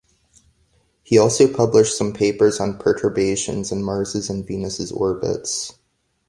He 1.03 1.19
also 1.19 1.47
published 1.47 1.95
some 1.95 2.11
papers 2.11 2.59
on 2.59 2.79
perturbations 2.79 3.71
in 3.71 3.83
Mars' 3.83 4.31
and 4.31 4.43
Venus' 4.47 4.91
orbits. 4.91 5.75